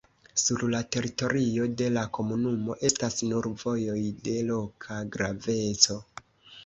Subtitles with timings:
[0.43, 6.01] Sur la teritorio de la komunumo estas nur vojoj de loka graveco.